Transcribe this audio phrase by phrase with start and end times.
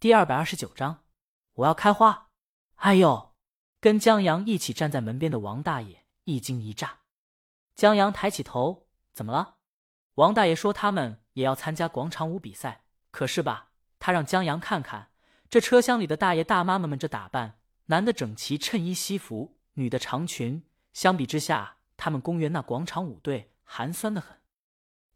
[0.00, 1.04] 第二百二十九章，
[1.56, 2.30] 我要开花。
[2.76, 3.34] 哎呦！
[3.82, 7.00] 跟江阳一起站在门边的王大爷一惊一乍。
[7.74, 9.56] 江阳抬起头，怎么了？
[10.14, 15.10] 王大爷说他们也要参加广场舞比赛，可是吧，他让江阳看看
[15.50, 20.62] 这车厢里的大爷大妈们们这打扮，男的整齐衬衣西服，女的长裙，
[20.94, 24.38] 相比之下，他们公园那广场舞队寒酸的很。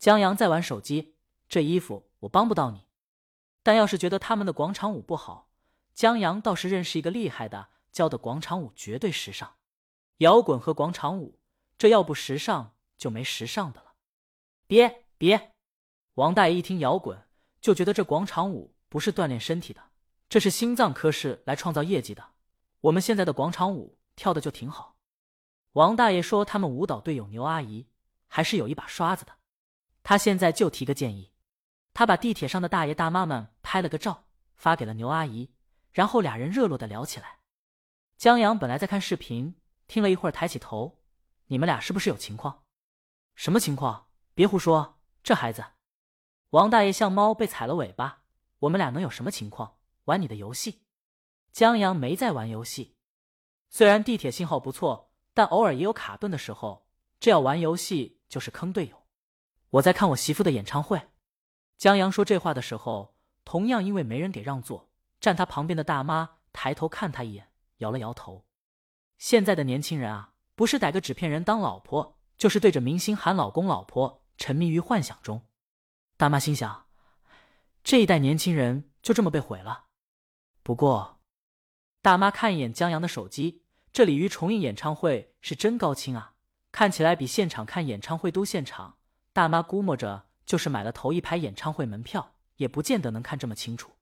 [0.00, 1.14] 江阳在玩手机，
[1.48, 2.88] 这衣服我帮不到你，
[3.62, 5.50] 但要是觉得他们的广场舞不好，
[5.94, 7.68] 江阳倒是认识一个厉害的。
[7.92, 9.56] 教的广场舞绝对时尚，
[10.16, 11.38] 摇滚和广场舞，
[11.76, 13.92] 这要不时尚就没时尚的了。
[14.66, 15.52] 别别，
[16.14, 17.28] 王大爷一听摇滚，
[17.60, 19.82] 就觉得这广场舞不是锻炼身体的，
[20.30, 22.30] 这是心脏科室来创造业绩的。
[22.80, 24.96] 我们现在的广场舞跳的就挺好。
[25.72, 27.86] 王大爷说他们舞蹈队有牛阿姨，
[28.26, 29.34] 还是有一把刷子的。
[30.02, 31.31] 他现在就提个建议，
[31.94, 34.24] 他把地铁上的大爷大妈们拍了个照，
[34.56, 35.50] 发给了牛阿姨，
[35.92, 37.40] 然后俩人热络的聊起来。
[38.16, 41.02] 江阳本来在看视频，听了一会儿，抬起头
[41.48, 42.62] ：“你们俩是不是有情况？
[43.34, 44.08] 什么情况？
[44.34, 44.98] 别胡说！
[45.22, 45.64] 这孩子，
[46.50, 48.22] 王大爷像猫被踩了尾巴。
[48.60, 49.78] 我们俩能有什么情况？
[50.04, 50.82] 玩你的游戏。”
[51.52, 52.96] 江阳没在玩游戏，
[53.68, 56.88] 虽然地铁信号不错，但偶尔也有卡顿的时候。
[57.20, 59.06] 这要玩游戏就是坑队友。
[59.70, 61.11] 我在看我媳妇的演唱会。
[61.82, 64.88] 江阳说这话的时候，同样因为没人给让座，
[65.20, 67.48] 站他旁边的大妈抬头看他一眼。
[67.78, 68.46] 摇了摇头，
[69.18, 75.48] 现在的年轻人啊，不是逮个纸片人当老婆，就是对着明星喊老公老婆，沉迷于幻想中。
[76.16, 76.86] 大妈心想，
[77.82, 79.86] 这一代年轻人就这么被毁了。
[80.62, 81.18] 不过，
[82.00, 86.34] 大妈看一眼江阳的手机，这鲤鱼重映演唱会是真高清啊，
[86.70, 88.98] 看起来比现场看演唱会都现场。
[89.32, 93.92] 大妈估摸着，就是买了头一排演唱会门票，也不见得能看这么清楚。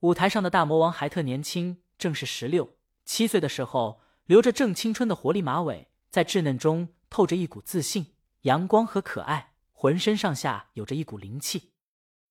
[0.00, 2.76] 舞台上的大魔王还特年轻，正是十六。
[3.04, 11.72] 七岁的时候，留着正青春的活力马尾，在稚嫩中透着一股自信、阳光和可爱，浑身上下有着一股灵气。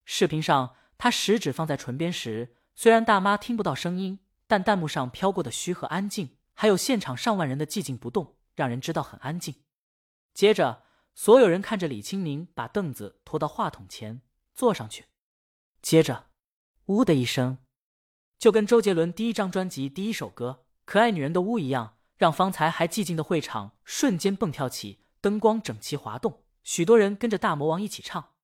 [0.05, 9.55] 视频上，他食指放在唇边时，虽然大妈听不到声音，但弹幕上飘过的虚和安静，还有现场上万人的寂静不动，让人知道很安静。
[10.33, 10.83] 接着，
[11.21, 14.21] 所有人看着李青宁把凳子拖到话筒前
[14.53, 15.07] 坐上去，
[15.81, 16.27] 接着，
[16.85, 17.57] 呜的一声，
[18.37, 20.63] 就跟周杰伦第一张专辑第一首歌。
[20.85, 28.35] 可爱女人的屋一样，让方才还寂静的会场瞬间蹦跳起，灯光整齐滑动，许多人跟着大魔王一起唱。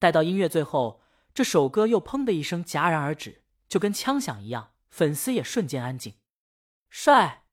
[0.00, 1.00] 待到音乐最后，
[1.32, 6.14] 这首歌又砰的一声戛然而止，就跟枪响一样，粉丝也瞬间安静。
[6.90, 7.44] 帅！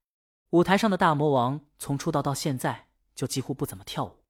[0.50, 4.24] 舞台上的大魔王从出道到现在就几乎不怎么跳舞，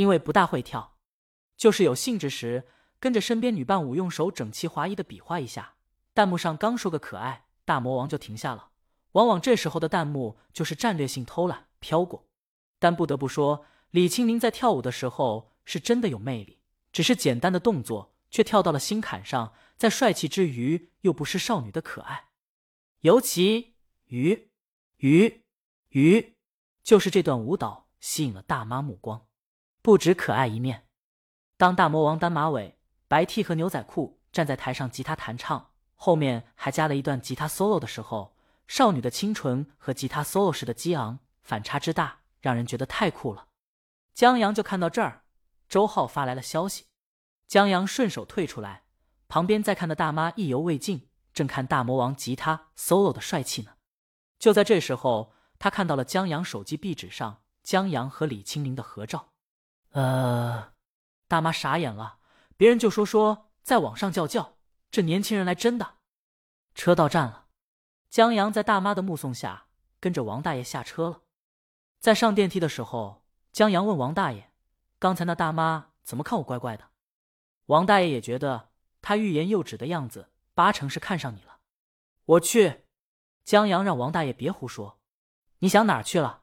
[0.00, 0.96] 因为不大会跳，
[1.58, 2.66] 就是有兴致时
[2.98, 5.74] 跟着身边女伴舞用手整齐划一的比划一下。
[6.14, 8.70] 弹幕上刚说个可爱，大魔王就停下了。
[9.12, 12.26] 往往这时候的弹幕就是战略性偷懒飘过，
[12.78, 16.62] 但不得不说，李青宁在跳舞的时候是真的有魅力。
[16.90, 22.30] 只是简单的动作却跳到了心坎上，在帅气之余又不失少女的可爱。
[23.00, 23.74] 尤其
[24.06, 24.50] 鱼
[24.96, 25.44] 鱼
[25.90, 26.36] 鱼，
[26.82, 29.26] 就是这段舞蹈吸引了大妈目光。
[29.82, 30.86] 不止可爱一面，
[31.56, 38.36] 当大魔王单马尾、白 T 和牛仔裤站在台上吉他弹唱，后面还加了一段吉他 solo 的时候。
[38.68, 43.48] 少女的清纯和吉他 solo 时的激昂反差之大，让人觉得太酷了。
[44.14, 45.24] 江阳就看到这儿，
[45.68, 46.84] 周浩发来了消息，
[47.48, 48.84] 江阳顺手退出来，
[49.26, 53.72] 旁边在看的大妈意犹未尽，正看大魔王吉他 solo 的帅气呢。
[54.38, 59.30] 就在这时候，他看到了江阳手机壁纸上江阳和李青宁的合照。
[59.90, 60.72] 呃，
[61.26, 62.18] 大妈傻眼了，
[62.56, 64.56] 别人就说说在网上叫叫，
[64.90, 65.98] 这年轻人来真的。
[66.74, 67.46] 车到站了。
[68.08, 69.66] 江阳在大妈的目送下，
[70.00, 71.22] 跟着王大爷下车了。
[71.98, 74.52] 在上电梯的时候，江阳问王大爷
[74.98, 76.90] ：“刚才那大妈怎么看我怪怪的？”
[77.66, 78.70] 王大爷也觉得
[79.02, 81.58] 他欲言又止的样子，八成是看上你了。
[82.24, 82.84] 我去，
[83.44, 85.00] 江阳让王大爷别胡说。
[85.58, 86.42] 你想哪儿去了？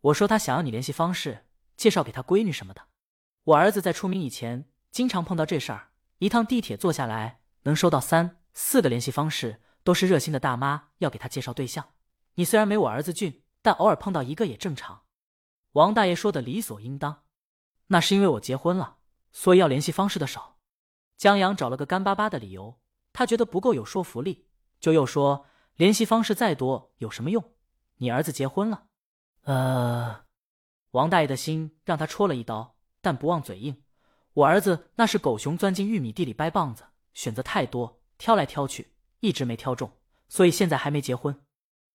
[0.00, 1.43] 我说他想要你联系方式，
[1.76, 2.82] 介绍给他闺女什么的。
[3.44, 9.60] 我儿子在出名以前，经常碰到这事儿，一趟地铁坐下来，能收到三四个联系方式。
[9.84, 11.90] 都是热心的大妈要给他介绍对象，
[12.36, 15.02] 你虽然没我儿子俊，但偶尔碰到一个也正常。
[15.72, 17.24] 王大爷说的理所应当，
[17.88, 18.96] 那是因为我结婚了，
[19.30, 20.56] 所以要联系方式的少。
[21.18, 22.80] 江阳找了个干巴巴的理由，
[23.12, 24.48] 他觉得不够有说服力，
[24.80, 25.44] 就又说
[25.76, 27.52] 联系方式再多有什么用？
[27.96, 28.86] 你儿子结婚了，
[29.42, 30.23] 呃，
[30.94, 33.82] 王大爷的心让他戳了一刀，但不忘嘴硬。
[34.32, 38.94] 我儿子那是狗熊钻进玉米地里掰棒子，选择太多，挑来挑去。
[39.18, 39.90] 一直没挑中，
[40.28, 41.44] 所以现在还没结婚。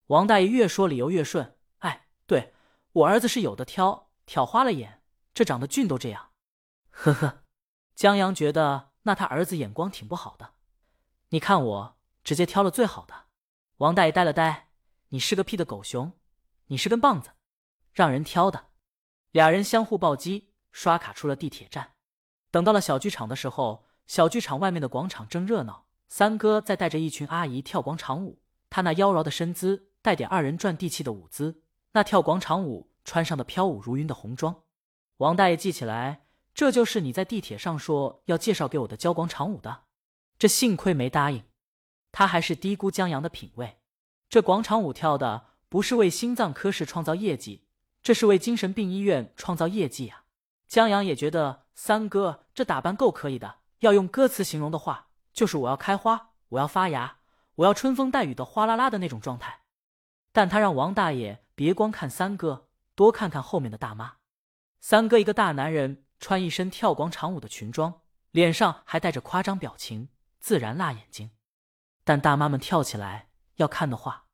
[0.07, 1.57] 王大爷越说理由越顺。
[1.77, 2.53] 哎，对
[2.91, 5.01] 我儿子是有的挑，挑花了眼，
[5.33, 6.31] 这长得俊都这样。
[6.89, 7.43] 呵呵，
[7.95, 10.55] 江阳觉得那他儿子眼光挺不好的。
[11.29, 13.27] 你看我直接挑了最好的。
[13.77, 14.71] 王大爷呆了呆，
[15.09, 16.11] 你是个屁的狗熊，
[16.65, 17.29] 你是根棒子，
[17.93, 18.68] 让人挑的。
[19.31, 21.91] 俩人相互暴击，刷卡出了地铁站。
[22.51, 25.85] 等到了小剧场的时候，小剧场外面的广场正热闹。
[26.07, 28.41] 三哥在带着一群阿姨跳广场舞，
[28.71, 31.61] 他那妖娆的身姿带点二人转地气的舞姿，
[31.91, 34.63] 那跳广场舞穿上的飘舞如云的红装。
[35.17, 39.83] 王大爷记起来，这就是你在地铁上说要介绍给我的教广场舞的。
[40.39, 41.43] 这幸亏没答应，
[42.11, 43.77] 他还是低估江阳的品味。
[44.27, 47.67] 这广场舞跳的不是为心脏科室创造业绩，
[48.09, 50.23] 这是为精神病医院创造业绩啊！
[50.65, 55.09] 江阳也觉得三哥这打扮够可以的，要用歌词形容的话。
[55.31, 57.19] 就是我要开花，我要发芽，
[57.53, 59.61] 我要春风带雨的哗啦啦的那种状态。
[60.31, 64.15] 但他让王大爷别光看三哥，多看看后面的大妈。
[64.81, 68.01] 三哥一个大男人，穿一身跳广场舞的裙装，
[68.31, 70.09] 脸上还带着夸张表情，
[70.39, 71.29] 自然辣眼睛。
[72.03, 74.25] 但大妈们跳起来要看的话，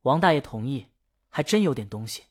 [0.00, 0.88] 王大爷同意，
[1.28, 2.24] 还真有点东西。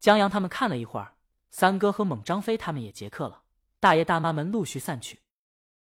[0.00, 1.14] 江阳他们看了一会儿，
[1.50, 3.42] 三哥和猛张飞他们也结课了，
[3.80, 5.20] 大爷大妈们陆续散去。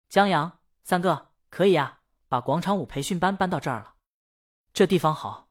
[0.09, 1.29] 江阳，三哥。
[1.51, 3.95] 可以呀，把广场舞培训班搬到这儿了。
[4.73, 5.51] 这地方好。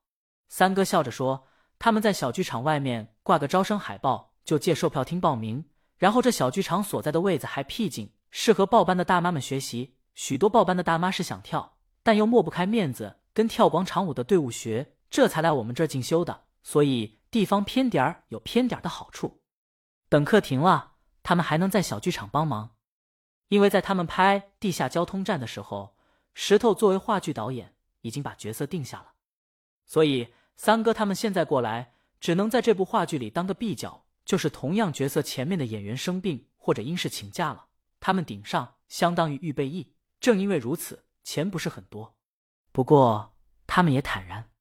[0.49, 1.47] 三哥笑着说
[1.79, 5.63] ：“他们在小剧场外面挂个招生海报，就借售票厅报名。
[5.97, 9.95] 然后这小剧场所在的位子还僻静，适合报班的大妈们学习。
[10.13, 16.43] 许多报班的大妈是想跳，但又抹不开面子跟跳广场舞的队伍学，这才来我们这儿进修的。
[16.63, 19.41] 所以地方偏点儿有偏点儿的好处。
[20.07, 22.75] 等课停了，他们还能在小剧场帮忙。”
[23.49, 25.97] 因为在他们拍《地下交通站》的时候，
[26.35, 29.13] 石头作为话剧导演已经把角色定下了，
[29.83, 37.65] 所以三哥他们现在过来，只能在这部话剧里当个壁角，就是同样角色前面的演员生病或者因事请假了，
[37.99, 39.95] 他们顶上相当于预备役。
[40.19, 42.15] 正因为如此，钱不是很多，
[42.71, 44.51] 不过他们也坦然，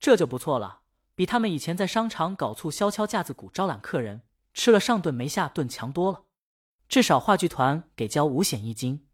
[0.00, 0.82] 这就不错了，
[1.18, 4.22] 比他们以前在商场搞促销敲架子鼓招揽客人，
[4.54, 6.26] 吃了上顿没下顿强多了。
[6.88, 9.04] 至少话剧团给交五险一金，